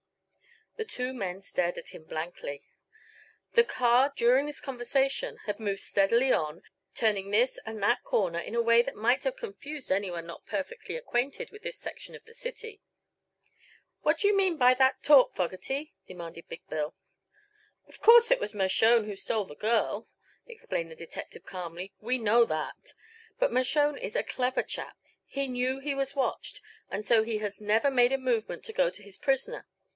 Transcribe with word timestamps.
The 0.77 0.83
two 0.85 1.13
men 1.13 1.41
stared 1.41 1.77
at 1.77 1.89
him 1.89 2.05
blankly. 2.05 2.63
The 3.53 3.63
car, 3.63 4.11
during 4.15 4.47
this 4.47 4.59
conversation, 4.59 5.37
had 5.45 5.59
moved 5.59 5.81
steadily 5.81 6.31
on, 6.33 6.63
turning 6.95 7.29
this 7.29 7.59
and 7.67 7.83
that 7.83 8.01
corner 8.01 8.39
in 8.39 8.55
a 8.55 8.63
way 8.63 8.81
that 8.81 8.95
might 8.95 9.23
have 9.25 9.35
confused 9.35 9.91
anyone 9.91 10.25
not 10.25 10.47
perfectly 10.47 10.95
acquainted 10.95 11.51
with 11.51 11.61
this 11.61 11.77
section 11.77 12.15
of 12.15 12.23
the 12.23 12.33
city. 12.33 12.81
"What 14.01 14.17
d'ye 14.19 14.31
mean 14.33 14.57
by 14.57 14.73
that 14.73 15.03
talk, 15.03 15.35
Fogerty?" 15.35 15.93
demanded 16.07 16.47
Big 16.49 16.67
Bill. 16.67 16.95
"Of 17.87 18.01
course 18.01 18.31
it 18.31 18.39
was 18.39 18.55
Mershone 18.55 19.05
who 19.05 19.15
stole 19.15 19.45
the 19.45 19.53
girl," 19.55 20.07
explained 20.47 20.89
the 20.89 20.95
detective, 20.95 21.45
calmly; 21.45 21.93
"we 21.99 22.17
know 22.17 22.43
that. 22.45 22.93
But 23.37 23.51
Mershone 23.53 23.99
is 23.99 24.15
a 24.15 24.23
clever 24.23 24.63
chap. 24.63 24.97
He 25.27 25.47
knew 25.47 25.77
he 25.77 25.93
was 25.93 26.15
watched, 26.15 26.59
and 26.89 27.05
so 27.05 27.21
he 27.21 27.37
has 27.37 27.61
never 27.61 27.91
made 27.91 28.11
a 28.13 28.17
movement 28.17 28.65
to 28.65 28.73
go 28.73 28.89
to 28.89 29.03
his 29.03 29.19
prisoner. 29.19 29.67